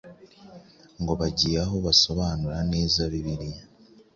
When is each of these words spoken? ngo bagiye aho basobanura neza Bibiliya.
ngo 1.01 1.13
bagiye 1.21 1.57
aho 1.65 1.75
basobanura 1.85 2.57
neza 2.73 2.99
Bibiliya. 3.11 3.63